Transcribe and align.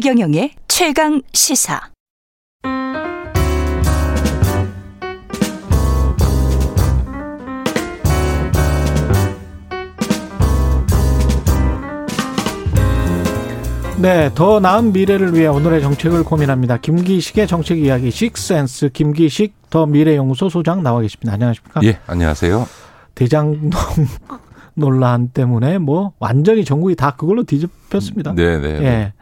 최경영의 0.00 0.52
최강 0.68 1.20
시사. 1.32 1.80
네, 14.00 14.30
더 14.36 14.60
나은 14.60 14.92
미래를 14.92 15.34
위해 15.34 15.48
오늘의 15.48 15.80
정책을 15.80 16.22
고민합니다. 16.22 16.76
김기식의 16.76 17.48
정책 17.48 17.80
이야기 17.80 18.12
식센스 18.12 18.90
김기식 18.90 19.68
더 19.68 19.86
미래연구소 19.86 20.48
소장 20.48 20.84
나와 20.84 21.00
계십니다. 21.00 21.32
안녕하십니까? 21.32 21.80
예, 21.82 21.98
안녕하세요. 22.06 22.68
대장동 23.16 23.70
논란 24.74 25.30
때문에 25.30 25.78
뭐 25.78 26.12
완전히 26.20 26.64
전국이 26.64 26.94
다 26.94 27.16
그걸로 27.16 27.42
뒤집혔습니다. 27.42 28.32
네, 28.36 28.60
네. 28.60 28.68
예. 28.84 29.12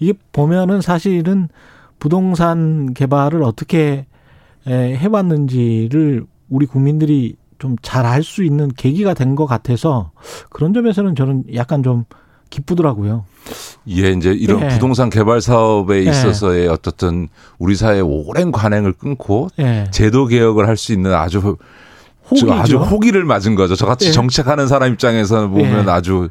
이게 0.00 0.12
보면은 0.32 0.80
사실은 0.80 1.48
부동산 1.98 2.92
개발을 2.94 3.42
어떻게 3.42 4.06
해왔는지를 4.66 6.24
우리 6.48 6.66
국민들이 6.66 7.36
좀 7.58 7.76
잘 7.80 8.04
알 8.04 8.22
수 8.22 8.44
있는 8.44 8.68
계기가 8.76 9.14
된 9.14 9.34
것 9.34 9.46
같아서 9.46 10.10
그런 10.50 10.74
점에서는 10.74 11.14
저는 11.14 11.44
약간 11.54 11.82
좀 11.82 12.04
기쁘더라고요. 12.50 13.24
예, 13.88 14.10
이제 14.10 14.30
이런 14.32 14.62
예. 14.62 14.68
부동산 14.68 15.08
개발 15.10 15.40
사업에 15.40 16.04
예. 16.04 16.10
있어서의 16.10 16.68
어떻든 16.68 17.28
우리 17.58 17.74
사회의 17.74 18.02
오랜 18.02 18.52
관행을 18.52 18.92
끊고 18.92 19.48
예. 19.58 19.86
제도 19.90 20.26
개혁을 20.26 20.68
할 20.68 20.76
수 20.76 20.92
있는 20.92 21.14
아주 21.14 21.56
호기죠. 22.30 22.52
아주 22.52 22.76
호기를 22.76 23.24
맞은 23.24 23.54
거죠. 23.54 23.74
저같이 23.74 24.08
예. 24.08 24.12
정책하는 24.12 24.68
사람 24.68 24.92
입장에서 24.92 25.48
보면 25.48 25.86
예. 25.86 25.90
아주 25.90 26.28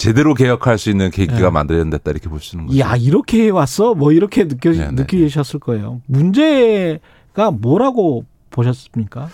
제대로 0.00 0.32
개혁할 0.32 0.78
수 0.78 0.88
있는 0.88 1.10
계기가 1.10 1.46
예. 1.46 1.50
만들어졌다 1.50 2.10
이렇게 2.10 2.30
볼수 2.30 2.56
있는 2.56 2.68
거죠. 2.68 2.78
야 2.78 2.96
이렇게 2.96 3.50
왔어? 3.50 3.94
뭐 3.94 4.12
이렇게 4.12 4.48
느껴 4.48 4.72
네, 4.72 4.86
네, 4.86 4.90
느끼셨을 4.92 5.60
거예요. 5.60 6.00
문제가 6.06 7.50
뭐라고 7.52 8.24
보셨습니까? 8.48 9.28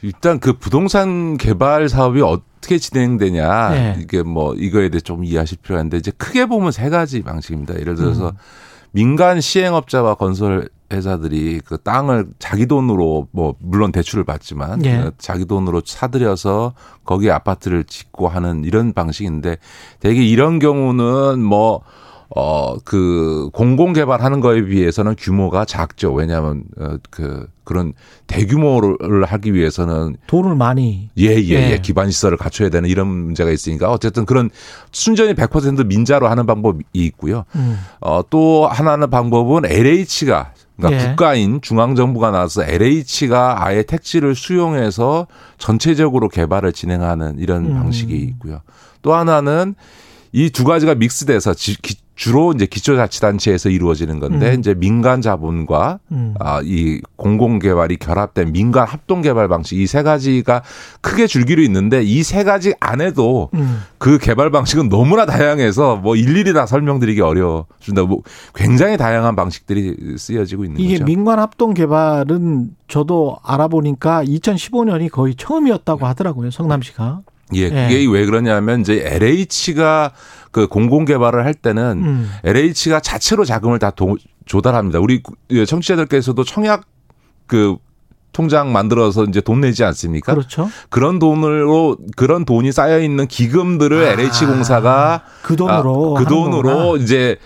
일단 0.00 0.40
그 0.40 0.54
부동산 0.54 1.36
개발 1.36 1.90
사업이 1.90 2.22
어떻게 2.22 2.78
진행되냐 2.78 3.70
네. 3.70 3.96
이게 4.00 4.22
뭐 4.22 4.54
이거에 4.54 4.88
대해 4.88 5.00
좀 5.00 5.22
이해하실 5.22 5.58
필요가 5.62 5.82
있는데 5.82 5.98
이제 5.98 6.10
크게 6.16 6.46
보면 6.46 6.72
세 6.72 6.88
가지 6.88 7.22
방식입니다. 7.22 7.78
예를 7.78 7.94
들어서 7.94 8.30
음. 8.30 8.36
민간 8.92 9.42
시행업자와 9.42 10.14
건설 10.14 10.70
회사들이 10.92 11.60
그 11.64 11.78
땅을 11.78 12.26
자기 12.38 12.66
돈으로 12.66 13.28
뭐 13.32 13.54
물론 13.58 13.92
대출을 13.92 14.24
받지만 14.24 14.84
예. 14.84 15.10
자기 15.18 15.44
돈으로 15.44 15.82
사들여서 15.84 16.74
거기에 17.04 17.30
아파트를 17.30 17.84
짓고 17.84 18.28
하는 18.28 18.64
이런 18.64 18.92
방식인데 18.92 19.58
대개 20.00 20.22
이런 20.22 20.58
경우는 20.58 21.42
뭐 21.42 21.82
어, 22.34 22.76
그, 22.84 23.50
공공 23.52 23.92
개발하는 23.92 24.40
거에 24.40 24.64
비해서는 24.64 25.14
규모가 25.16 25.64
작죠. 25.64 26.12
왜냐하면, 26.12 26.64
어, 26.78 26.96
그, 27.10 27.46
그런 27.62 27.92
대규모를 28.26 29.24
하기 29.24 29.54
위해서는. 29.54 30.16
돈을 30.26 30.56
많이. 30.56 31.08
예, 31.18 31.36
예, 31.36 31.36
예, 31.36 31.70
예. 31.72 31.78
기반시설을 31.78 32.36
갖춰야 32.36 32.68
되는 32.68 32.88
이런 32.88 33.06
문제가 33.06 33.50
있으니까 33.50 33.90
어쨌든 33.90 34.24
그런 34.24 34.50
순전히 34.90 35.34
100% 35.34 35.86
민자로 35.86 36.28
하는 36.28 36.46
방법이 36.46 36.84
있고요. 36.92 37.44
음. 37.54 37.78
어, 38.00 38.22
또 38.28 38.66
하나는 38.66 39.08
방법은 39.10 39.64
LH가 39.66 40.52
그러니까 40.76 41.02
예. 41.02 41.08
국가인 41.08 41.60
중앙정부가 41.60 42.30
나와서 42.30 42.62
LH가 42.64 43.64
아예 43.64 43.82
택지를 43.82 44.34
수용해서 44.34 45.26
전체적으로 45.58 46.28
개발을 46.28 46.72
진행하는 46.72 47.38
이런 47.38 47.66
음. 47.66 47.74
방식이 47.74 48.14
있고요. 48.14 48.60
또 49.02 49.14
하나는 49.14 49.74
이 50.32 50.50
두 50.50 50.64
가지가 50.64 50.96
믹스돼서 50.96 51.54
지, 51.54 51.80
기, 51.80 51.96
주로 52.16 52.52
이제 52.52 52.64
기초자치단체에서 52.66 53.68
이루어지는 53.68 54.18
건데 54.20 54.54
음. 54.54 54.58
이제 54.58 54.72
민간 54.74 55.20
자본과 55.20 56.00
음. 56.12 56.34
아, 56.40 56.60
이 56.64 57.00
공공 57.16 57.58
개발이 57.58 57.98
결합된 57.98 58.52
민간 58.52 58.88
합동 58.88 59.20
개발 59.22 59.48
방식 59.48 59.78
이 59.78 59.86
세 59.86 60.02
가지가 60.02 60.62
크게 61.02 61.26
줄기로 61.26 61.62
있는데 61.62 62.02
이 62.02 62.22
세 62.24 62.42
가지 62.42 62.74
안에도 62.80 63.50
음. 63.54 63.82
그 63.98 64.18
개발 64.18 64.50
방식은 64.50 64.88
너무나 64.88 65.26
다양해서 65.26 65.96
뭐 65.96 66.16
일일이 66.16 66.52
다 66.54 66.64
설명드리기 66.66 67.20
어려워진다. 67.20 68.02
뭐 68.04 68.22
굉장히 68.54 68.96
다양한 68.96 69.36
방식들이 69.36 70.16
쓰여지고 70.18 70.64
있는 70.64 70.80
이게 70.80 70.94
거죠. 70.94 71.04
이게 71.04 71.04
민간 71.04 71.38
합동 71.38 71.74
개발은 71.74 72.70
저도 72.88 73.36
알아보니까 73.44 74.24
2015년이 74.24 75.10
거의 75.10 75.34
처음이었다고 75.34 76.06
하더라고요. 76.06 76.50
성남시가. 76.50 77.20
예, 77.54 77.68
그게 77.68 78.02
예. 78.02 78.06
왜 78.08 78.26
그러냐면 78.26 78.80
이제 78.80 79.02
LH가 79.04 80.12
그 80.50 80.66
공공 80.66 81.04
개발을 81.04 81.44
할 81.44 81.54
때는 81.54 82.02
음. 82.04 82.30
LH가 82.44 83.00
자체로 83.00 83.44
자금을 83.44 83.78
다 83.78 83.90
도, 83.90 84.16
조달합니다. 84.46 85.00
우리 85.00 85.22
청취자들께서도 85.66 86.44
청약 86.44 86.84
그 87.46 87.76
통장 88.32 88.70
만들어서 88.70 89.24
이제 89.24 89.40
돈 89.40 89.62
내지 89.62 89.82
않습니까? 89.84 90.34
그렇죠. 90.34 90.68
그런 90.90 91.18
돈으로 91.18 91.96
그런 92.16 92.44
돈이 92.44 92.70
쌓여 92.70 93.00
있는 93.00 93.26
기금들을 93.26 93.96
아, 94.06 94.10
LH 94.12 94.44
공사가 94.44 95.22
그 95.42 95.56
돈으로 95.56 96.16
아, 96.16 96.20
그 96.20 96.28
돈으로 96.28 96.68
하는구나. 96.68 97.02
이제 97.02 97.16
예. 97.16 97.36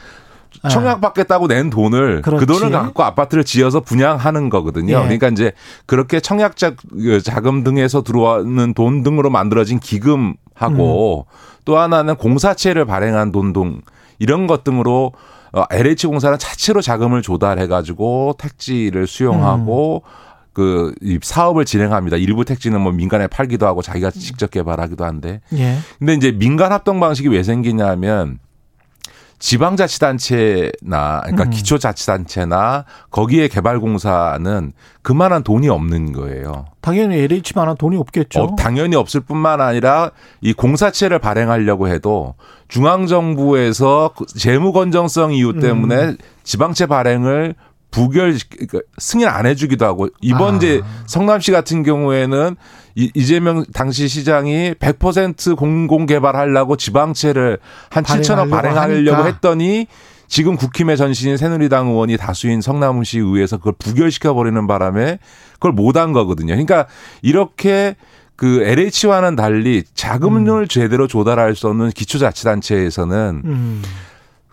청약 0.69 1.01
받겠다고 1.01 1.49
낸 1.49 1.71
돈을 1.71 2.23
그렇지. 2.23 2.45
그 2.45 2.53
돈을 2.53 2.71
갖고 2.71 3.03
아파트를 3.03 3.45
지어서 3.45 3.81
분양하는 3.81 4.51
거거든요. 4.51 4.97
예. 4.97 5.03
그러니까 5.03 5.29
이제 5.29 5.53
그렇게 5.87 6.21
청약 6.21 6.55
그 6.91 7.23
자금 7.23 7.65
등에서 7.65 8.03
들어오는 8.03 8.75
돈 8.75 9.03
등으로 9.03 9.31
만들어진 9.31 9.79
기금하고 9.79 11.27
음. 11.29 11.33
또 11.65 11.79
하나는 11.79 12.17
공사체를 12.17 12.85
발행한 12.85 13.33
돈 13.33 13.53
등 13.53 13.81
이런 14.21 14.47
것 14.47 14.63
등으로 14.63 15.13
LH 15.71 16.07
어, 16.07 16.11
공사는 16.11 16.39
자체로 16.39 16.81
자금을 16.81 17.23
조달해 17.23 17.67
가지고 17.67 18.37
택지를 18.39 19.09
수용하고 19.09 20.05
음. 20.07 20.11
그 20.53 20.95
사업을 21.23 21.65
진행합니다. 21.65 22.17
일부 22.19 22.45
택지는 22.45 22.81
뭐 22.81 22.93
민간에 22.93 23.27
팔기도 23.27 23.67
하고 23.67 23.83
자기가 23.83 24.11
직접 24.11 24.51
개발하기도 24.51 25.05
한데. 25.05 25.41
예. 25.55 25.79
근데 25.99 26.15
이제 26.15 26.33
민간 26.33 26.71
합동 26.71 27.01
방식이 27.01 27.29
왜 27.29 27.43
생기냐면 27.43 28.39
지방자치단체나 29.41 31.21
그러니까 31.23 31.45
음. 31.45 31.51
기초자치단체나 31.51 32.85
거기에 33.11 33.49
개발공사는 33.49 34.73
그만한 35.03 35.43
돈이 35.43 35.69
없는 35.69 36.13
거예요. 36.13 36.67
당연히 36.83 37.17
LH만한 37.17 37.77
돈이 37.77 37.97
없겠죠. 37.97 38.41
어, 38.41 38.57
당연히 38.57 38.97
없을 38.97 39.21
뿐만 39.21 39.61
아니라 39.61 40.13
이 40.43 40.53
공사체를 40.53 41.19
발행하려고 41.19 41.89
해도 41.89 42.35
중앙정부에서 42.69 44.13
그 44.17 44.27
재무 44.27 44.73
건정성 44.73 45.33
이유 45.33 45.59
때문에 45.59 45.97
음. 45.97 46.17
지방채 46.45 46.87
발행을 46.87 47.55
부결 47.91 48.37
그러니까 48.51 48.81
승인 48.99 49.27
안 49.27 49.47
해주기도 49.47 49.85
하고 49.85 50.09
이번 50.21 50.55
아. 50.55 50.57
이제 50.59 50.83
성남시 51.07 51.51
같은 51.51 51.83
경우에는 51.83 52.57
이재명 53.15 53.65
당시 53.73 54.09
시장이 54.09 54.75
100% 54.75 55.57
공공 55.57 56.07
개발하려고 56.07 56.77
지방채를 56.77 57.59
한 57.91 58.05
7천억 58.05 58.51
발행하려고 58.51 59.17
하니까. 59.17 59.25
했더니 59.25 59.87
지금 60.29 60.57
국힘의 60.57 60.97
전신인 60.97 61.37
새누리당 61.37 61.89
의원이 61.89 62.17
다수인 62.17 62.61
성남시 62.61 63.19
의회에서 63.19 63.59
그걸 63.59 63.75
부결시켜 63.79 64.35
버리는 64.35 64.67
바람에 64.67 65.19
그걸 65.55 65.73
못한 65.73 66.13
거거든요. 66.13 66.53
그러니까 66.55 66.87
이렇게 67.21 67.97
그 68.37 68.63
LH와는 68.63 69.37
달리 69.37 69.83
자금을 69.95 70.63
음. 70.63 70.69
제대로 70.69 71.07
조달할 71.07 71.55
수 71.55 71.69
없는 71.69 71.91
기초자치단체에서는 71.91 73.43
음. 73.45 73.83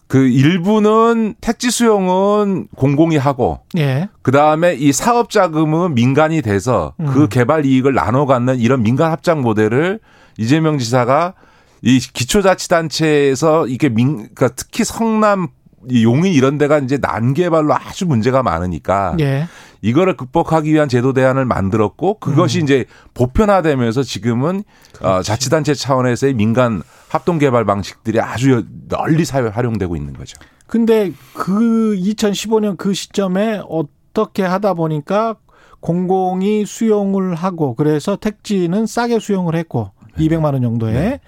그 0.07 0.25
일부는 0.27 1.35
택지 1.41 1.69
수용은 1.69 2.67
공공이 2.75 3.17
하고 3.17 3.59
예. 3.77 4.07
그다음에 4.21 4.73
이 4.73 4.93
사업 4.93 5.29
자금은 5.29 5.95
민간이 5.95 6.41
돼서 6.41 6.93
그 6.97 7.03
음. 7.03 7.13
그 7.13 7.27
개발 7.27 7.65
이익을 7.65 7.93
나눠 7.93 8.25
갖는 8.25 8.59
이런 8.59 8.83
민간 8.83 9.11
합작 9.11 9.41
모델을 9.41 9.99
이재명 10.37 10.77
지사가 10.77 11.33
이 11.81 11.99
기초자치단체에서 11.99 13.67
이게 13.67 13.89
민 13.89 14.15
그러니까 14.33 14.49
특히 14.49 14.83
성남 14.83 15.49
용인 15.91 16.33
이런 16.33 16.57
데가 16.57 16.79
이제 16.79 16.97
난개발로 17.01 17.73
아주 17.73 18.05
문제가 18.05 18.43
많으니까 18.43 19.15
예. 19.19 19.47
이거를 19.81 20.17
극복하기 20.17 20.73
위한 20.73 20.89
제도 20.89 21.13
대안을 21.13 21.45
만들었고 21.45 22.19
그것이 22.19 22.59
음. 22.59 22.63
이제 22.63 22.85
보편화되면서 23.13 24.03
지금은 24.03 24.63
어, 25.01 25.21
자치단체 25.21 25.73
차원에서의 25.73 26.33
민간 26.33 26.81
합동 27.09 27.37
개발 27.37 27.65
방식들이 27.65 28.19
아주 28.19 28.65
널리 28.87 29.23
사회 29.23 29.47
활용되고 29.47 29.95
있는 29.95 30.13
거죠. 30.13 30.37
근데 30.65 31.11
그 31.33 31.95
2015년 31.97 32.77
그 32.77 32.93
시점에 32.93 33.61
어떻게 33.69 34.43
하다 34.43 34.73
보니까 34.73 35.35
공공이 35.79 36.65
수용을 36.65 37.35
하고 37.35 37.75
그래서 37.75 38.15
택지는 38.15 38.85
싸게 38.85 39.19
수용을 39.19 39.55
했고 39.55 39.91
네. 40.17 40.27
200만 40.27 40.53
원 40.53 40.61
정도에 40.61 40.93
네. 40.93 41.19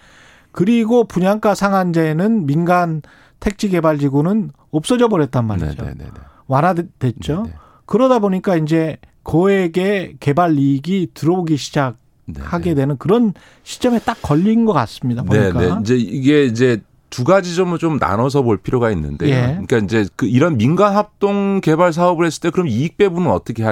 그리고 0.51 1.05
분양가 1.05 1.55
상한제는 1.55 2.45
민간 2.45 3.01
택지 3.39 3.69
개발 3.69 3.97
지구는 3.97 4.51
없어져 4.71 5.07
버렸단 5.07 5.45
말이죠. 5.45 5.83
네, 5.83 5.89
네, 5.89 5.93
네, 5.97 6.05
네. 6.05 6.21
완화됐죠. 6.47 7.47
그러다 7.85 8.19
보니까 8.19 8.55
이제 8.55 8.97
거액의 9.23 10.17
개발 10.19 10.57
이익이 10.57 11.09
들어오기 11.13 11.57
시작 11.57 11.97
하게 12.37 12.75
되는 12.75 12.97
그런 12.97 13.33
시점에 13.63 13.99
딱 13.99 14.17
걸린 14.21 14.65
것 14.65 14.73
같습니다. 14.73 15.23
보니까. 15.23 15.59
네, 15.59 15.67
네. 15.69 15.75
이제 15.81 15.95
이게 15.95 16.45
이제 16.45 16.81
두 17.09 17.23
가지 17.23 17.55
점을 17.55 17.75
좀 17.79 17.97
나눠서 17.97 18.43
볼 18.43 18.57
필요가 18.57 18.91
있는데요. 18.91 19.29
예. 19.29 19.41
그러니까 19.65 19.77
이제 19.77 20.07
그 20.15 20.27
이런 20.27 20.57
민간 20.57 20.95
합동 20.95 21.59
개발 21.61 21.91
사업을 21.91 22.25
했을 22.25 22.41
때 22.41 22.49
그럼 22.49 22.67
이익 22.67 22.97
배분은 22.97 23.29
어떻게 23.31 23.63
음. 23.63 23.67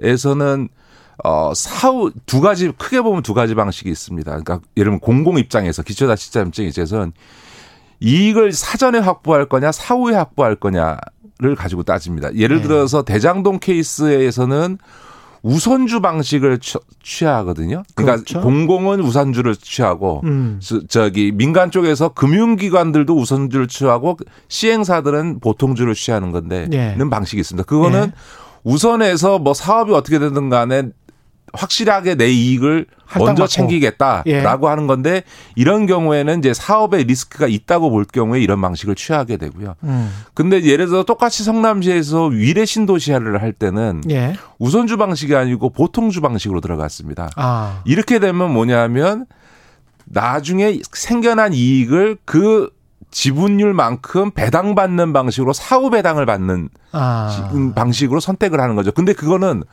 하냐에서는 0.00 0.68
어 1.24 1.52
사후 1.54 2.12
두 2.26 2.40
가지 2.40 2.70
크게 2.72 3.02
보면 3.02 3.22
두 3.22 3.34
가지 3.34 3.54
방식이 3.54 3.90
있습니다. 3.90 4.30
그러니까 4.30 4.60
예를 4.76 4.86
들면 4.86 5.00
공공 5.00 5.38
입장에서 5.38 5.82
기초자치자 5.82 6.42
입장에서는 6.42 7.12
이익을 8.00 8.52
사전에 8.52 8.98
확보할 8.98 9.46
거냐 9.46 9.72
사후에 9.72 10.14
확보할 10.14 10.56
거냐를 10.56 11.54
가지고 11.56 11.82
따집니다. 11.82 12.34
예를 12.34 12.56
네. 12.58 12.62
들어서 12.62 13.02
대장동 13.02 13.58
케이스에서는 13.60 14.78
우선주 15.42 16.00
방식을 16.02 16.58
취- 16.58 16.76
취하거든요. 17.02 17.82
그러니까 17.94 18.16
그렇죠. 18.16 18.42
공공은 18.42 19.00
우선주를 19.00 19.56
취하고 19.56 20.20
음. 20.24 20.58
저- 20.62 20.86
저기 20.86 21.32
민간 21.32 21.70
쪽에서 21.70 22.10
금융기관들도 22.10 23.14
우선주를 23.16 23.66
취하고 23.66 24.18
시행사들은 24.48 25.40
보통주를 25.40 25.94
취하는 25.94 26.30
건데 26.30 26.68
예. 26.72 26.94
는 26.96 27.08
방식이 27.08 27.40
있습니다. 27.40 27.64
그거는 27.66 28.08
예. 28.08 28.12
우선해서 28.64 29.38
뭐 29.38 29.54
사업이 29.54 29.92
어떻게 29.94 30.18
되든 30.18 30.50
간에 30.50 30.90
확실하게 31.52 32.14
내 32.14 32.28
이익을 32.30 32.86
먼저 33.16 33.42
받고. 33.42 33.46
챙기겠다라고 33.48 34.68
하는 34.68 34.86
건데 34.86 35.24
이런 35.56 35.86
경우에는 35.86 36.38
이제 36.38 36.54
사업에 36.54 37.02
리스크가 37.02 37.46
있다고 37.48 37.90
볼 37.90 38.04
경우에 38.04 38.40
이런 38.40 38.60
방식을 38.60 38.94
취하게 38.94 39.36
되고요. 39.36 39.74
음. 39.82 40.12
근데 40.34 40.62
예를 40.62 40.86
들어 40.86 41.02
똑같이 41.02 41.42
성남시에서 41.42 42.26
위례 42.26 42.64
신도시를 42.64 43.42
할 43.42 43.52
때는 43.52 44.02
예. 44.10 44.34
우선주 44.58 44.96
방식이 44.96 45.34
아니고 45.34 45.70
보통주 45.70 46.20
방식으로 46.20 46.60
들어갔습니다. 46.60 47.30
아. 47.36 47.82
이렇게 47.84 48.18
되면 48.20 48.52
뭐냐면 48.52 49.26
나중에 50.04 50.78
생겨난 50.92 51.52
이익을 51.52 52.16
그 52.24 52.70
지분율만큼 53.12 54.30
배당받는 54.32 55.12
방식으로 55.12 55.52
사후 55.52 55.90
배당을 55.90 56.26
받는 56.26 56.68
아. 56.92 57.28
시- 57.52 57.74
방식으로 57.74 58.20
선택을 58.20 58.60
하는 58.60 58.76
거죠. 58.76 58.92
근데 58.92 59.12
그거는 59.12 59.64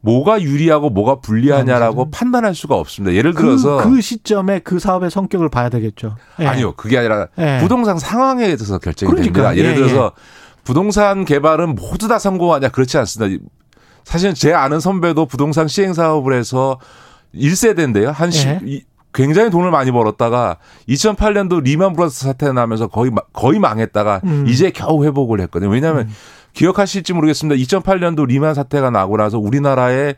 뭐가 0.00 0.40
유리하고 0.40 0.90
뭐가 0.90 1.16
불리하냐라고 1.20 2.10
판단할 2.10 2.54
수가 2.54 2.76
없습니다. 2.76 3.14
예를 3.16 3.34
들어서 3.34 3.78
그, 3.78 3.90
그 3.96 4.00
시점에 4.00 4.60
그 4.60 4.78
사업의 4.78 5.10
성격을 5.10 5.48
봐야 5.48 5.68
되겠죠. 5.68 6.16
예. 6.40 6.46
아니요. 6.46 6.72
그게 6.76 6.98
아니라 6.98 7.26
예. 7.38 7.58
부동산 7.60 7.98
상황에 7.98 8.44
대해서 8.46 8.78
결정이 8.78 9.10
그러니까. 9.10 9.50
됩니다. 9.50 9.56
예를 9.56 9.70
예, 9.72 9.74
들어서 9.74 10.12
부동산 10.64 11.24
개발은 11.24 11.74
모두 11.74 12.06
다 12.08 12.18
성공하냐 12.18 12.68
그렇지 12.68 12.96
않습니다. 12.98 13.44
사실은 14.04 14.34
제 14.34 14.52
아는 14.54 14.78
선배도 14.80 15.26
부동산 15.26 15.66
시행 15.68 15.92
사업을 15.94 16.32
해서 16.32 16.78
1세대인데요. 17.34 18.06
한 18.12 18.30
시, 18.30 18.46
예. 18.48 18.60
이- 18.64 18.82
굉장히 19.12 19.50
돈을 19.50 19.70
많이 19.70 19.90
벌었다가 19.90 20.58
2008년도 20.88 21.62
리만 21.62 21.94
브라더스 21.94 22.24
사태 22.24 22.52
나면서 22.52 22.86
거의 22.86 23.10
마- 23.10 23.22
거의 23.32 23.58
망했다가 23.58 24.20
음. 24.24 24.44
이제 24.46 24.70
겨우 24.70 25.04
회복을 25.04 25.40
했거든요. 25.40 25.70
왜냐하면 25.70 26.08
기억하실지 26.58 27.12
모르겠습니다. 27.12 27.56
2008년도 27.62 28.26
리만 28.26 28.52
사태가 28.52 28.90
나고 28.90 29.16
나서 29.16 29.38
우리나라의 29.38 30.16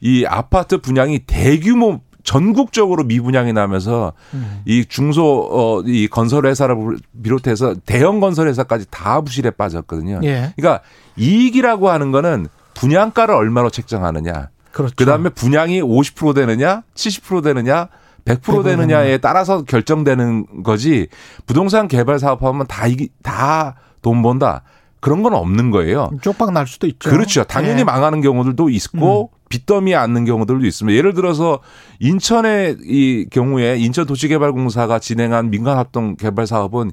이 0.00 0.26
아파트 0.26 0.78
분양이 0.82 1.18
대규모 1.20 2.00
전국적으로 2.24 3.04
미분양이 3.04 3.54
나면서 3.54 4.12
음. 4.34 4.60
이 4.66 4.84
중소 4.84 5.48
어이 5.50 6.08
건설 6.08 6.44
회사를 6.44 6.98
비롯해서 7.22 7.74
대형 7.86 8.20
건설 8.20 8.48
회사까지 8.48 8.84
다 8.90 9.22
부실에 9.22 9.50
빠졌거든요. 9.50 10.20
예. 10.24 10.52
그러니까 10.56 10.82
이익이라고 11.16 11.88
하는 11.88 12.12
거는 12.12 12.48
분양가를 12.74 13.34
얼마로 13.34 13.70
책정하느냐. 13.70 14.50
그렇죠. 14.72 14.94
그다음에 14.94 15.30
분양이 15.30 15.80
50% 15.80 16.34
되느냐, 16.34 16.82
70% 16.94 17.42
되느냐, 17.42 17.88
100% 18.26 18.62
되느냐에 18.62 19.16
따라서 19.18 19.62
결정되는 19.62 20.62
거지. 20.64 21.08
부동산 21.46 21.88
개발 21.88 22.18
사업하면 22.18 22.66
다 22.66 22.86
이기 22.86 23.08
다돈 23.22 24.20
번다. 24.20 24.64
그런 25.00 25.22
건 25.22 25.34
없는 25.34 25.70
거예요. 25.70 26.10
쪽박 26.22 26.52
날 26.52 26.66
수도 26.66 26.86
있죠. 26.86 27.10
그렇죠. 27.10 27.44
당연히 27.44 27.80
예. 27.80 27.84
망하는 27.84 28.20
경우들도 28.20 28.68
있고 28.70 29.30
빚더미에 29.48 29.94
앉는 29.94 30.24
경우들도 30.24 30.66
있습니다. 30.66 30.96
예를 30.96 31.14
들어서 31.14 31.60
인천의 32.00 32.78
이 32.84 33.26
경우에 33.30 33.78
인천도시개발공사가 33.78 34.98
진행한 34.98 35.50
민간합동 35.50 36.16
개발 36.16 36.46
사업은 36.46 36.92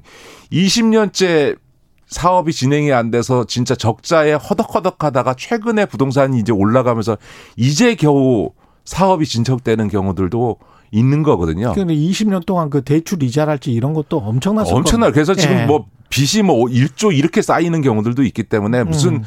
20년째 0.52 1.58
사업이 2.06 2.52
진행이 2.52 2.92
안 2.92 3.10
돼서 3.10 3.44
진짜 3.44 3.74
적자에 3.74 4.34
허덕허덕하다가 4.34 5.34
최근에 5.34 5.86
부동산이 5.86 6.38
이제 6.38 6.52
올라가면서 6.52 7.18
이제 7.56 7.96
겨우 7.96 8.52
사업이 8.84 9.26
진척되는 9.26 9.88
경우들도 9.88 10.58
있는 10.92 11.24
거거든요. 11.24 11.72
근데 11.74 11.94
20년 11.94 12.46
동안 12.46 12.70
그 12.70 12.82
대출 12.82 13.22
이자랄지 13.22 13.72
이런 13.72 13.92
것도 13.92 14.18
엄청났을 14.18 14.72
엄청나요. 14.72 15.10
그래서 15.12 15.34
지금 15.34 15.56
예. 15.56 15.66
뭐 15.66 15.86
빚이 16.10 16.42
뭐 16.42 16.66
1조 16.66 17.14
이렇게 17.16 17.42
쌓이는 17.42 17.82
경우들도 17.82 18.22
있기 18.24 18.44
때문에 18.44 18.84
무슨 18.84 19.14
음. 19.16 19.22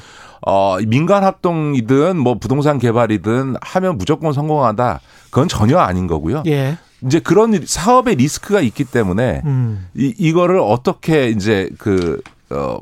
어 0.46 0.78
민간 0.88 1.24
합동이든 1.24 2.18
뭐 2.18 2.36
부동산 2.40 2.80
개발이든 2.80 3.56
하면 3.62 3.98
무조건 3.98 4.31
성공하다. 4.34 5.02
그건 5.30 5.48
전혀 5.48 5.78
아닌 5.78 6.08
거고요. 6.08 6.44
예. 6.48 6.78
이제 7.06 7.20
그런 7.20 7.66
사업의 7.66 8.16
리스크가 8.16 8.62
있기 8.62 8.84
때문에 8.86 9.42
음. 9.46 9.88
이 9.96 10.14
이거를 10.18 10.60
어떻게 10.60 11.30
이제 11.30 11.70
그 11.78 12.22
어 12.52 12.80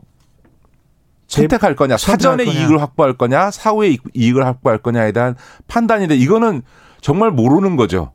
선택할 1.27 1.75
거냐, 1.75 1.97
사전에 1.97 2.45
거냐. 2.45 2.57
이익을 2.57 2.79
확보할 2.81 3.17
거냐, 3.17 3.51
사후에 3.51 3.89
이익- 3.89 4.03
이익을 4.13 4.45
확보할 4.45 4.77
거냐에 4.77 5.11
대한 5.11 5.35
판단인데 5.67 6.15
이거는 6.15 6.61
정말 7.01 7.31
모르는 7.31 7.75
거죠. 7.75 8.11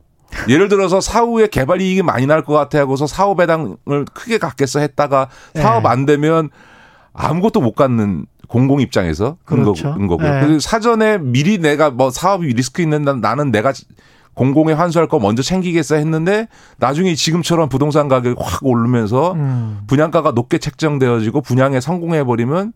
예를 0.49 0.69
들어서 0.69 1.01
사후에 1.01 1.47
개발 1.47 1.81
이익이 1.81 2.03
많이 2.03 2.27
날 2.27 2.43
것 2.43 2.55
같아 2.55 2.79
하고서 2.79 3.07
사후 3.07 3.37
배당을 3.37 3.77
크게 4.13 4.39
갖겠어 4.39 4.81
했다가 4.81 5.29
사업 5.55 5.83
네. 5.85 5.89
안 5.89 6.07
되면 6.07 6.49
아무것도 7.13 7.61
못 7.61 7.75
갖는 7.75 8.27
공공 8.49 8.81
입장에서 8.81 9.37
그런 9.45 9.65
그렇죠. 9.65 9.85
거- 9.89 9.95
그런 9.95 10.09
거고요. 10.09 10.47
네. 10.47 10.59
사전에 10.61 11.19
미리 11.19 11.59
내가 11.59 11.91
뭐 11.91 12.11
사업이 12.11 12.47
리스크 12.55 12.83
있는 12.83 13.03
난- 13.03 13.21
나는 13.21 13.51
내가 13.51 13.73
공공에 14.35 14.73
환수할 14.73 15.09
거 15.09 15.19
먼저 15.19 15.43
챙기겠어 15.43 15.97
했는데 15.97 16.49
나중에 16.79 17.15
지금처럼 17.15 17.69
부동산 17.69 18.09
가격이 18.09 18.37
확 18.41 18.65
오르면서 18.65 19.33
음. 19.35 19.81
분양가가 19.87 20.31
높게 20.33 20.57
책정되어지고 20.59 21.43
분양에 21.43 21.81
성공해 21.81 22.25
버리면 22.25 22.73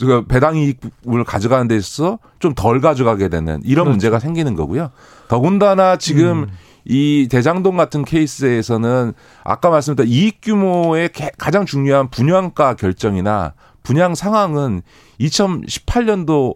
그 0.00 0.24
배당 0.26 0.56
이익을 0.56 1.24
가져가는 1.24 1.66
데 1.68 1.76
있어서 1.76 2.18
좀 2.38 2.54
덜 2.54 2.80
가져가게 2.80 3.28
되는 3.28 3.60
이런 3.64 3.84
그렇죠. 3.84 3.90
문제가 3.90 4.18
생기는 4.18 4.54
거고요. 4.54 4.90
더군다나 5.28 5.96
지금 5.96 6.44
음. 6.44 6.48
이 6.84 7.26
대장동 7.30 7.76
같은 7.76 8.04
케이스에서는 8.04 9.12
아까 9.42 9.70
말씀드린 9.70 10.10
이익 10.12 10.40
규모의 10.42 11.08
개- 11.12 11.30
가장 11.38 11.66
중요한 11.66 12.08
분양가 12.10 12.74
결정이나 12.74 13.54
분양 13.82 14.14
상황은 14.14 14.82
2018년도 15.20 16.54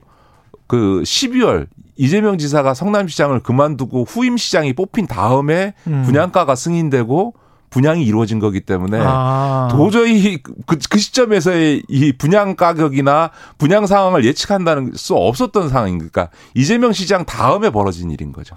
그 0.66 1.02
12월 1.04 1.66
이재명 1.96 2.38
지사가 2.38 2.74
성남시장을 2.74 3.40
그만두고 3.40 4.04
후임 4.04 4.36
시장이 4.36 4.72
뽑힌 4.72 5.06
다음에 5.06 5.74
음. 5.86 6.02
분양가가 6.06 6.54
승인되고 6.54 7.34
분양이 7.70 8.04
이루어진 8.04 8.40
거기 8.40 8.60
때문에 8.60 8.98
아. 9.00 9.68
도저히 9.70 10.38
그, 10.42 10.54
그 10.66 10.98
시점에서의 10.98 11.84
이 11.88 12.12
분양 12.12 12.56
가격이나 12.56 13.30
분양 13.58 13.86
상황을 13.86 14.24
예측한다는 14.24 14.92
수 14.94 15.14
없었던 15.14 15.68
상황이니까 15.68 16.28
이재명 16.54 16.92
시장 16.92 17.24
다음에 17.24 17.70
벌어진 17.70 18.10
일인 18.10 18.32
거죠. 18.32 18.56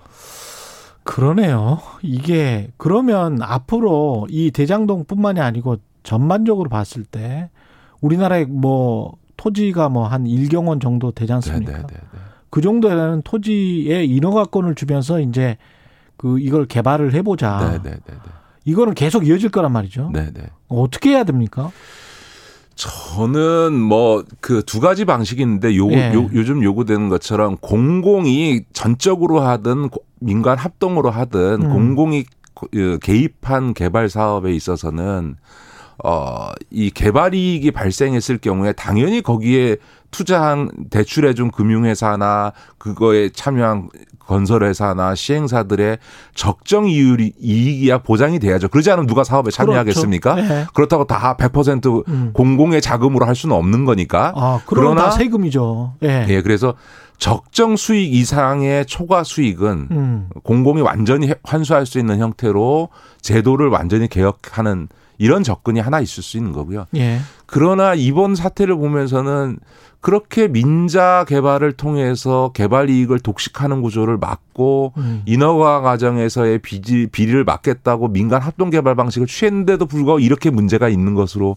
그러네요. 1.04 1.80
이게 2.02 2.72
그러면 2.78 3.42
앞으로 3.42 4.28
이 4.30 4.52
대장동뿐만이 4.52 5.40
아니고 5.40 5.78
전반적으로 6.02 6.70
봤을 6.70 7.04
때 7.04 7.50
우리나라에 8.02 8.46
뭐 8.46 9.14
토지가 9.38 9.90
뭐한 9.90 10.26
1경원 10.26 10.82
정도 10.82 11.12
되지 11.12 11.34
않습니까? 11.34 11.86
네, 11.86 11.98
그 12.50 12.62
정도에는 12.62 13.22
토지의 13.24 14.10
인허가권을 14.10 14.76
주면서 14.76 15.20
이제 15.20 15.58
그 16.18 16.40
이걸 16.40 16.66
개발을 16.66 17.14
해보자. 17.14 17.80
네, 17.84 17.90
네, 17.90 17.98
네, 18.06 18.16
이거는 18.66 18.94
계속 18.94 19.28
이어질 19.28 19.50
거란 19.50 19.72
말이죠. 19.72 20.10
네, 20.14 20.32
네. 20.34 20.44
어떻게 20.70 21.10
해야 21.12 21.24
됩니까? 21.24 21.72
저는 22.76 23.74
뭐 23.80 24.24
그 24.42 24.64
두 24.66 24.80
가지 24.80 25.06
방식이 25.06 25.42
있는데 25.44 25.76
요, 25.78 25.92
예. 25.92 26.12
요 26.14 26.30
요즘 26.34 26.64
요구되는 26.64 27.08
것처럼 27.10 27.58
공공이 27.58 28.62
전적으로 28.74 29.42
하든 29.42 29.90
고- 29.90 30.04
민간 30.20 30.58
합동으로 30.58 31.12
하든 31.12 31.62
음. 31.64 31.70
공공이 31.70 32.26
고- 32.56 32.68
그 32.72 32.98
개입한 33.04 33.74
개발 33.76 34.10
사업에 34.10 34.54
있어서는 34.54 35.36
어, 36.04 36.50
이 36.72 36.90
개발 36.90 37.34
이익이 37.36 37.72
발생했을 37.72 38.38
경우에 38.38 38.72
당연히 38.74 39.22
거기에 39.22 39.78
투자한 40.12 40.70
대출해준 40.92 41.52
금융회사나 41.52 42.54
그거에 42.78 43.30
참여한 43.30 43.90
건설회사나 44.20 45.16
시행사들의 45.16 45.98
적정 46.34 46.88
이율이 46.88 47.34
이익이야 47.40 48.00
보장이 48.00 48.40
돼야죠. 48.40 48.70
그러지 48.70 48.90
않으면 48.92 49.08
누가 49.08 49.24
사업에 49.24 49.52
참여하겠습니까? 49.52 50.36
그렇죠. 50.36 50.54
네. 50.54 50.66
그렇다고 50.74 51.06
다 51.06 51.36
100% 51.38 52.08
음. 52.08 52.32
공공의 52.34 52.82
자금으로 52.82 53.26
할 53.26 53.36
수는 53.36 53.56
없는 53.56 53.86
거니까. 53.86 54.32
아, 54.36 54.62
그러나 54.66 55.12
세금이죠. 55.12 55.96
예. 56.04 56.26
예, 56.30 56.42
그래서 56.42 56.76
적정 57.18 57.76
수익 57.76 58.14
이상의 58.14 58.86
초과 58.86 59.24
수익은 59.24 59.88
음. 59.92 60.30
공공이 60.44 60.82
완전히 60.82 61.30
해- 61.30 61.36
환수할 61.44 61.86
수 61.86 62.00
있는 62.00 62.20
형태로 62.20 62.90
제도를 63.22 63.68
완전히 63.68 64.08
개혁하는 64.08 64.88
이런 65.24 65.42
접근이 65.42 65.80
하나 65.80 66.02
있을 66.02 66.22
수 66.22 66.36
있는 66.36 66.52
거고요. 66.52 66.86
예. 66.98 67.20
그러나 67.46 67.94
이번 67.94 68.36
사태를 68.36 68.76
보면서는 68.76 69.58
그렇게 70.02 70.50
민자 70.50 71.24
개발을 71.30 71.72
통해서 71.72 72.52
개발 72.54 72.90
이익을 72.90 73.20
독식하는 73.20 73.82
구조를 73.82 74.18
막고 74.18 74.92
음. 74.98 75.22
인허가 75.26 75.80
과정에서의 75.80 76.60
비리, 76.60 77.08
비리를 77.08 77.42
막겠다고 77.46 78.10
민간 78.10 78.42
합동 78.42 78.70
개발 78.70 78.96
방식을 78.96 79.28
취했는데도 79.28 79.86
불구하고 79.86 80.20
이렇게 80.20 80.50
문제가 80.50 80.90
있는 80.90 81.14
것으로 81.14 81.56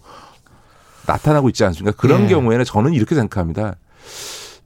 나타나고 1.08 1.48
있지 1.48 1.64
않습니까? 1.64 1.96
그런 2.00 2.26
예. 2.26 2.28
경우에는 2.28 2.64
저는 2.64 2.92
이렇게 2.92 3.16
생각합니다. 3.16 3.74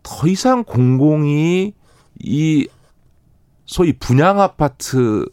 더 0.03 0.29
이상 0.29 0.63
공공이 0.63 1.73
이 2.19 2.69
소위 3.65 3.95
분양 3.95 4.41
아파트를 4.43 5.31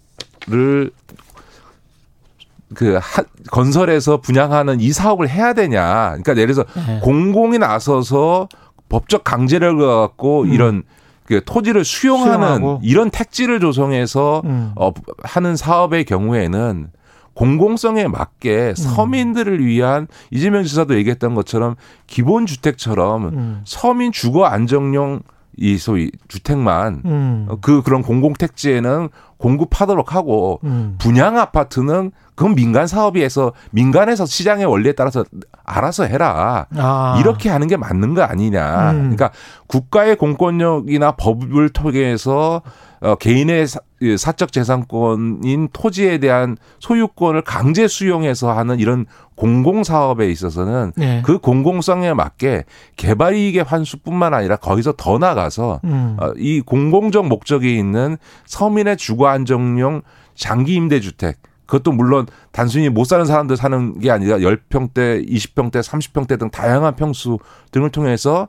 그 2.76 2.96
하- 3.02 3.24
건설해서 3.52 4.18
분양하는 4.18 4.80
이 4.82 4.92
사업을 4.92 5.30
해야 5.30 5.54
되냐. 5.54 6.16
그러니까 6.22 6.38
예를 6.38 6.54
들어서 6.54 6.66
예. 6.92 7.00
공공이 7.00 7.60
나서서 7.60 8.50
법적 8.90 9.24
강제를 9.24 9.78
갖고 9.78 10.44
음. 10.44 10.54
이런 10.54 10.84
그 11.26 11.42
토지를 11.46 11.84
수용하는 11.84 12.34
수용하고. 12.58 12.80
이런 12.84 13.10
택지를 13.10 13.60
조성해서 13.60 14.42
음. 14.46 14.72
어, 14.76 14.92
하는 15.24 15.56
사업의 15.56 16.06
경우에는 16.06 16.88
공공성에 17.34 18.08
맞게 18.08 18.74
서민들을 18.76 19.64
위한 19.64 20.08
이재명 20.32 20.64
지사도 20.64 20.96
얘기했던 20.96 21.36
것처럼 21.36 21.76
기본 22.08 22.46
주택처럼 22.48 23.26
음. 23.28 23.62
서민 23.66 24.12
주거 24.12 24.46
안정용 24.46 25.22
이 25.58 25.78
소위 25.78 26.12
주택만 26.28 27.02
음. 27.06 27.48
그 27.62 27.82
그런 27.82 28.04
공공 28.04 28.34
택지에는 28.34 29.10
공급하도록 29.38 30.14
하고 30.16 30.60
음. 30.64 30.96
분양 31.00 31.38
아파트는 31.38 32.12
그건 32.36 32.54
민간 32.54 32.86
사업이해서 32.86 33.54
민간에서 33.72 34.26
시장의 34.26 34.66
원리에 34.66 34.92
따라서 34.94 35.26
알아서 35.66 36.04
해라. 36.06 36.68
아. 36.76 37.18
이렇게 37.20 37.50
하는 37.50 37.68
게 37.68 37.78
맞는 37.78 38.14
거 38.14 38.22
아니냐. 38.22 38.92
음. 38.92 38.98
그러니까 39.00 39.32
국가의 39.68 40.16
공권력이나 40.16 41.14
법을 41.14 41.70
통해서 41.70 42.62
어, 43.02 43.16
개인의 43.16 43.68
사, 43.68 43.80
이 44.02 44.16
사적 44.16 44.52
재산권인 44.52 45.70
토지에 45.74 46.20
대한 46.20 46.58
소유권을 46.80 47.42
강제 47.42 47.88
수용해서 47.88 48.52
하는 48.52 48.80
이런 48.80 49.06
공공 49.36 49.84
사업에 49.84 50.30
있어서는 50.30 50.94
예. 51.00 51.22
그 51.26 51.40
공공성에 51.40 52.14
맞게 52.14 52.66
개발 52.96 53.36
이익의 53.36 53.64
환수뿐만 53.64 54.34
아니라 54.34 54.56
거기서 54.56 54.94
더 54.98 55.18
나가서 55.18 55.82
음. 55.84 56.18
어, 56.20 56.32
이 56.38 56.62
공공적 56.62 57.28
목적이 57.28 57.78
있는 57.78 58.18
서민의 58.46 58.98
주거 58.98 59.28
안정용 59.28 60.02
장기 60.36 60.76
임대 60.76 61.00
주택 61.00 61.40
그것도 61.66 61.92
물론 61.92 62.26
단순히 62.52 62.90
못 62.90 63.04
사는 63.04 63.26
사람들 63.26 63.58
사는 63.58 64.00
게 64.00 64.10
아니라 64.10 64.38
10평대, 64.38 65.30
20평대, 65.30 65.84
30평대 65.84 66.40
등 66.40 66.50
다양한 66.50 66.96
평수 66.96 67.38
등을 67.72 67.92
통해서 67.92 68.48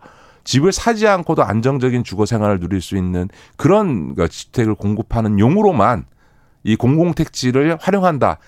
집을 0.49 0.73
사지 0.73 1.07
않고도 1.07 1.45
안정적인 1.45 2.05
주거 2.05 2.25
생활을 2.25 2.59
누릴 2.59 2.81
수 2.81 2.97
있는 2.97 3.29
그런 3.59 4.15
그 4.15 4.27
주택을 4.31 4.75
공급하는 4.77 5.39
용으로만 5.39 6.07
이 6.65 6.75
공공택지를 6.75 7.77
활용한다. 7.79 8.39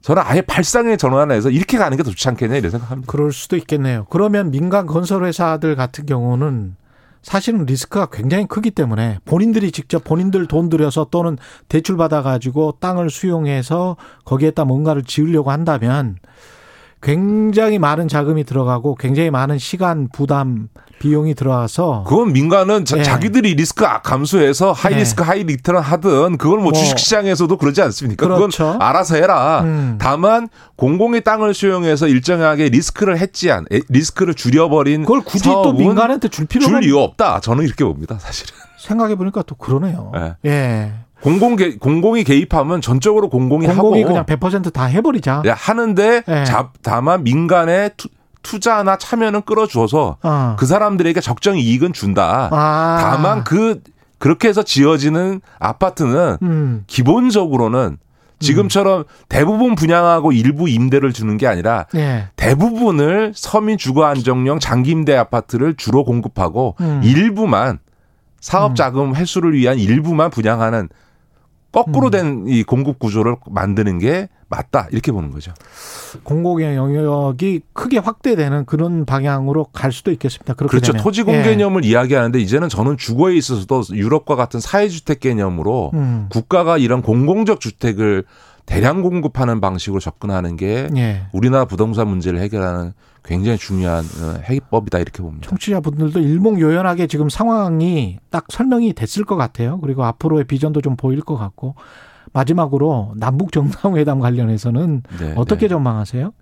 저는 0.00 0.22
아예 0.24 0.40
발상의 0.40 0.96
전환해서 0.96 1.50
이렇게 1.50 1.76
가는 1.76 1.94
게 1.98 2.02
더 2.02 2.08
좋지 2.08 2.26
않겠냐 2.30 2.56
이런 2.56 2.70
생각합니다. 2.70 3.12
그럴 3.12 3.32
수도 3.34 3.58
있겠네요. 3.58 4.06
그러면 4.08 4.50
민간 4.50 4.86
건설 4.86 5.26
회사들 5.26 5.76
같은 5.76 6.06
경우는 6.06 6.74
사실은 7.20 7.66
리스크가 7.66 8.06
굉장히 8.10 8.46
크기 8.46 8.70
때문에 8.70 9.18
본인들이 9.26 9.72
직접 9.72 10.04
본인들 10.04 10.46
돈 10.46 10.70
들여서 10.70 11.08
또는 11.10 11.36
대출 11.68 11.98
받아 11.98 12.22
가지고 12.22 12.78
땅을 12.80 13.10
수용해서 13.10 13.98
거기에다 14.24 14.64
뭔가를 14.64 15.02
지으려고 15.02 15.50
한다면 15.50 16.16
굉장히 17.02 17.80
많은 17.80 18.06
자금이 18.06 18.44
들어가고 18.44 18.94
굉장히 18.94 19.30
많은 19.30 19.58
시간 19.58 20.08
부담 20.12 20.68
비용이 21.00 21.34
들어와서 21.34 22.04
그건 22.06 22.32
민간은 22.32 22.84
자, 22.84 22.98
예. 22.98 23.02
자기들이 23.02 23.54
리스크 23.56 23.84
감수해서 24.04 24.70
high 24.70 24.92
예. 24.94 24.98
risk 24.98 25.24
high 25.24 25.42
return을 25.42 25.80
하든 25.80 26.38
그걸 26.38 26.58
뭐, 26.58 26.70
뭐. 26.70 26.72
주식시장에서도 26.72 27.56
그러지 27.56 27.82
않습니까? 27.82 28.24
그렇죠. 28.28 28.72
그건 28.74 28.82
알아서 28.82 29.16
해라. 29.16 29.62
음. 29.64 29.98
다만 30.00 30.48
공공의 30.76 31.24
땅을 31.24 31.54
수용해서 31.54 32.06
일정하게 32.06 32.68
리스크를 32.68 33.18
했지 33.18 33.50
않 33.50 33.64
에, 33.72 33.80
리스크를 33.88 34.34
줄여버린 34.34 35.02
그걸 35.02 35.22
굳이 35.22 35.48
또 35.48 35.72
민간한테 35.72 36.28
줄 36.28 36.46
필요가 36.46 36.70
줄 36.80 36.84
이유 36.84 36.98
없다. 36.98 37.40
저는 37.40 37.64
이렇게 37.64 37.84
봅니다. 37.84 38.16
사실은 38.20 38.54
생각해 38.78 39.16
보니까 39.16 39.42
또 39.42 39.56
그러네요. 39.56 40.12
예. 40.16 40.36
예. 40.48 40.92
공공 41.22 41.56
개, 41.56 41.76
공공이 41.76 42.24
개입하면 42.24 42.80
전적으로 42.80 43.28
공공이, 43.28 43.66
공공이 43.66 44.02
하고 44.02 44.12
그냥 44.12 44.26
100%다 44.26 44.84
해버리자. 44.84 45.42
예, 45.44 45.50
하는데 45.50 46.22
예. 46.26 46.44
자, 46.44 46.70
다만 46.82 47.22
민간의 47.22 47.92
투, 47.96 48.08
투자나 48.42 48.98
참여는 48.98 49.42
끌어줘서 49.42 50.18
어. 50.20 50.56
그 50.58 50.66
사람들에게 50.66 51.20
적정 51.20 51.56
이익은 51.56 51.92
준다. 51.92 52.48
아. 52.50 52.98
다만 53.00 53.44
그 53.44 53.80
그렇게 54.18 54.48
해서 54.48 54.62
지어지는 54.62 55.40
아파트는 55.58 56.38
음. 56.42 56.84
기본적으로는 56.86 57.98
지금처럼 58.40 59.04
대부분 59.28 59.76
분양하고 59.76 60.32
일부 60.32 60.68
임대를 60.68 61.12
주는 61.12 61.36
게 61.36 61.46
아니라 61.46 61.86
예. 61.94 62.28
대부분을 62.34 63.32
서민 63.36 63.78
주거 63.78 64.04
안정형 64.04 64.58
장기 64.58 64.90
임대 64.90 65.16
아파트를 65.16 65.76
주로 65.76 66.04
공급하고 66.04 66.74
음. 66.80 67.00
일부만 67.04 67.78
사업 68.40 68.74
자금 68.74 69.14
회수를 69.14 69.54
위한 69.54 69.78
일부만 69.78 70.30
분양하는 70.30 70.88
거꾸로 71.72 72.08
음. 72.08 72.44
된이 72.44 72.62
공급 72.64 72.98
구조를 72.98 73.36
만드는 73.50 73.98
게 73.98 74.28
맞다 74.48 74.86
이렇게 74.92 75.10
보는 75.10 75.30
거죠. 75.30 75.54
공공의 76.22 76.76
영역이 76.76 77.62
크게 77.72 77.98
확대되는 77.98 78.66
그런 78.66 79.06
방향으로 79.06 79.64
갈 79.72 79.92
수도 79.92 80.10
있겠습니다. 80.12 80.52
그렇게 80.52 80.70
그렇죠. 80.70 80.92
되면. 80.92 81.02
토지공 81.02 81.34
예. 81.34 81.42
개념을 81.42 81.84
이야기하는데 81.84 82.38
이제는 82.38 82.68
저는 82.68 82.98
주거에 82.98 83.34
있어서도 83.34 83.84
유럽과 83.92 84.36
같은 84.36 84.60
사회주택 84.60 85.20
개념으로 85.20 85.90
음. 85.94 86.26
국가가 86.28 86.76
이런 86.76 87.00
공공적 87.00 87.60
주택을 87.60 88.24
대량 88.66 89.02
공급하는 89.02 89.60
방식으로 89.60 90.00
접근하는 90.00 90.56
게 90.56 90.88
예. 90.94 91.22
우리나라 91.32 91.64
부동산 91.64 92.08
문제를 92.08 92.40
해결하는 92.40 92.92
굉장히 93.24 93.58
중요한 93.58 94.04
어, 94.04 94.40
해법이다 94.48 94.98
이렇게 94.98 95.22
봅니다. 95.22 95.48
청취자분들도 95.48 96.20
일목요연하게 96.20 97.06
지금 97.06 97.28
상황이 97.28 98.18
딱 98.30 98.46
설명이 98.48 98.94
됐을 98.94 99.24
것 99.24 99.36
같아요. 99.36 99.78
그리고 99.80 100.04
앞으로의 100.04 100.44
비전도 100.44 100.80
좀 100.80 100.96
보일 100.96 101.20
것 101.20 101.36
같고 101.36 101.74
마지막으로 102.32 103.12
남북 103.16 103.52
정상회담 103.52 104.18
관련해서는 104.18 105.02
네, 105.20 105.34
어떻게 105.36 105.66
네. 105.66 105.68
전망하세요? 105.68 106.32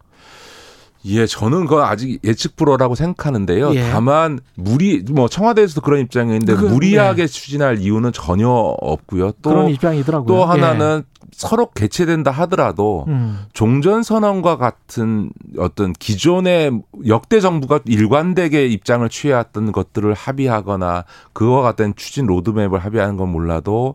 예, 1.06 1.26
저는 1.26 1.64
그건 1.64 1.84
아직 1.84 2.20
예측 2.24 2.56
불허라고 2.56 2.94
생각하는데요. 2.94 3.74
예. 3.74 3.90
다만 3.90 4.38
무리 4.54 5.02
뭐 5.10 5.28
청와대에서도 5.28 5.80
그런 5.80 6.00
입장인데 6.00 6.54
그, 6.54 6.66
무리하게 6.66 7.26
추진할 7.26 7.78
이유는 7.78 8.12
전혀 8.12 8.48
없고요. 8.48 9.32
또 9.40 9.50
그런 9.50 9.70
입장이더라고요. 9.70 10.26
또 10.26 10.42
예. 10.42 10.44
하나는 10.44 11.04
서로 11.32 11.70
개최된다 11.70 12.30
하더라도 12.30 13.04
음. 13.08 13.44
종전 13.52 14.02
선언과 14.02 14.56
같은 14.56 15.30
어떤 15.58 15.92
기존의 15.92 16.82
역대 17.06 17.40
정부가 17.40 17.80
일관되게 17.84 18.66
입장을 18.66 19.08
취해왔던 19.08 19.72
것들을 19.72 20.12
합의하거나 20.14 21.04
그와 21.32 21.62
같은 21.62 21.94
추진 21.96 22.26
로드맵을 22.26 22.78
합의하는 22.78 23.16
건 23.16 23.30
몰라도 23.30 23.94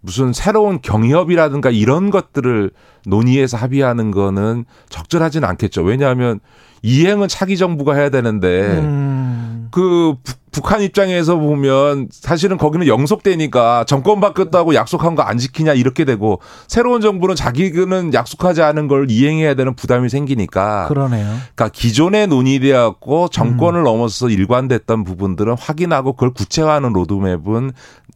무슨 0.00 0.32
새로운 0.32 0.80
경협이라든가 0.82 1.70
이런 1.70 2.10
것들을 2.10 2.70
논의해서 3.06 3.56
합의하는 3.56 4.10
거는 4.10 4.64
적절하지는 4.88 5.48
않겠죠. 5.48 5.82
왜냐하면 5.82 6.40
이행은 6.82 7.28
차기 7.28 7.56
정부가 7.56 7.94
해야 7.94 8.10
되는데 8.10 8.78
음. 8.78 9.68
그 9.70 10.14
북- 10.22 10.45
북한 10.56 10.80
입장에서 10.80 11.36
보면 11.36 12.08
사실은 12.10 12.56
거기는 12.56 12.86
영속되니까 12.86 13.84
정권 13.84 14.20
바뀌었다고 14.22 14.74
약속한 14.74 15.14
거 15.14 15.22
안 15.26 15.36
지키냐 15.36 15.74
이렇게 15.74 16.06
되고 16.06 16.40
새로운 16.66 17.02
정부는 17.02 17.34
자기는 17.34 18.14
약속하지 18.14 18.62
않은 18.62 18.88
걸 18.88 19.10
이행해야 19.10 19.52
되는 19.52 19.74
부담이 19.74 20.08
생기니까 20.08 20.86
그러네요. 20.88 21.26
그러니까 21.54 21.68
기존에 21.68 22.24
논의되었고 22.26 23.28
정권을 23.28 23.82
넘어서 23.82 24.30
일관됐던 24.30 25.04
부분들은 25.04 25.56
확인하고 25.58 26.14
그걸 26.14 26.32
구체화하는 26.32 26.94
로드맵은 26.94 27.72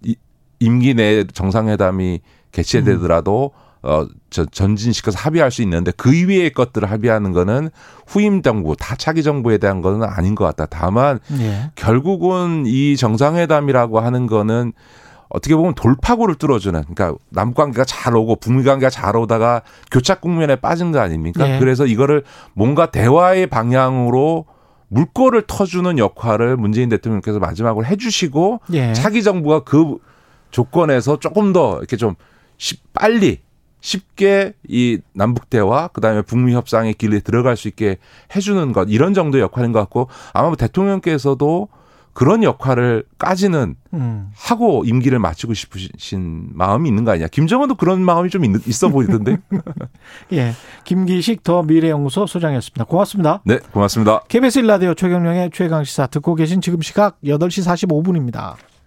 이- 0.07 0.17
임기 0.61 0.95
내 0.95 1.25
정상회담이 1.27 2.21
개최되더라도 2.53 3.51
어, 3.83 4.07
저, 4.29 4.45
전진시켜서 4.45 5.19
합의할 5.19 5.51
수 5.51 5.63
있는데 5.63 5.91
그 5.97 6.15
이외의 6.15 6.53
것들을 6.53 6.91
합의하는 6.91 7.33
거는 7.33 7.71
후임 8.07 8.43
정부, 8.43 8.77
다 8.77 8.95
차기 8.97 9.23
정부에 9.23 9.59
대한 9.59 9.81
거는 9.81 10.03
아닌 10.07 10.35
것 10.35 10.45
같다. 10.45 10.67
다만 10.67 11.19
예. 11.39 11.71
결국은 11.77 12.65
이 12.67 12.97
정상회담이라고 12.97 14.01
하는 14.01 14.27
거는 14.27 14.73
어떻게 15.31 15.55
보면 15.55 15.75
돌파구를 15.77 16.35
뚫어주는 16.35 16.83
그러니까 16.93 17.15
남북 17.31 17.55
관계가 17.57 17.85
잘 17.85 18.17
오고 18.17 18.37
북미 18.37 18.65
관계가 18.65 18.91
잘 18.91 19.17
오다가 19.17 19.63
교착 19.91 20.21
국면에 20.21 20.57
빠진 20.57 20.91
거 20.93 20.99
아닙니까? 20.99 21.47
네. 21.47 21.59
그래서 21.59 21.87
이거를 21.87 22.25
뭔가 22.53 22.87
대화의 22.91 23.47
방향으로 23.47 24.45
물꼬를 24.89 25.45
터주는 25.47 25.99
역할을 25.99 26.57
문재인 26.57 26.89
대통령께서 26.89 27.39
마지막으로 27.39 27.87
해주시고 27.87 28.61
예. 28.73 28.93
차기 28.93 29.23
정부가 29.23 29.61
그 29.61 29.99
조건에서 30.51 31.19
조금 31.21 31.53
더 31.53 31.79
이렇게 31.79 31.97
좀 31.97 32.17
시- 32.59 32.83
빨리 32.93 33.41
쉽게 33.81 34.55
이 34.69 34.99
남북 35.13 35.51
대화 35.51 35.89
그다음에 35.89 36.23
북미 36.23 36.55
협상의 36.55 36.95
길에 36.95 37.21
들어갈 37.21 37.57
수 37.57 37.69
있게 37.69 37.97
해주는 38.35 38.73
것 38.73 38.89
이런 38.91 39.15
정도의 39.15 39.43
역할인 39.43 39.73
것 39.73 39.81
같고 39.81 40.09
아마 40.33 40.49
뭐 40.49 40.57
대통령께서도 40.57 41.69
그런 42.13 42.43
역할을 42.43 43.05
까지는 43.19 43.77
음. 43.95 44.31
하고 44.37 44.83
임기를 44.85 45.19
마치고 45.19 45.55
싶으신 45.55 46.49
마음이 46.53 46.89
있는 46.89 47.05
거 47.05 47.13
아니냐. 47.13 47.29
김정은도 47.29 47.77
그런 47.77 48.03
마음이 48.03 48.31
좀 48.31 48.45
있, 48.45 48.69
있어 48.69 48.89
보이던데. 48.89 49.39
예. 50.33 50.53
김기식 50.85 51.43
더 51.45 51.63
미래연구소 51.63 52.27
소장이었습니다. 52.27 52.85
고맙습니다. 52.85 53.43
네, 53.45 53.59
고맙습니다. 53.73 54.23
KBS 54.29 54.59
일라디오 54.59 54.95
최경령의 54.95 55.51
최강시사 55.53 56.09
듣고 56.09 56.35
계신 56.35 56.61
지금 56.61 56.83
시각 56.83 57.21
8시 57.23 57.65
45분입니다. 57.89 58.57